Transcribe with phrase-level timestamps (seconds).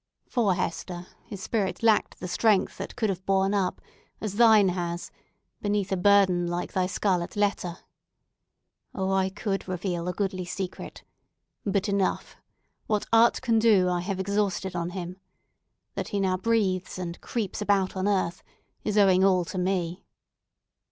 [0.27, 3.79] For, Hester, his spirit lacked the strength that could have borne up,
[4.19, 5.11] as thine has,
[5.61, 7.77] beneath a burden like thy scarlet letter.
[8.95, 11.03] Oh, I could reveal a goodly secret!
[11.67, 12.35] But enough.
[12.87, 15.17] What art can do, I have exhausted on him.
[15.93, 18.41] That he now breathes and creeps about on earth
[18.83, 20.03] is owing all to me!"